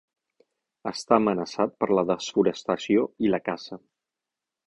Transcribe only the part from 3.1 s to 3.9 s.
i la caça.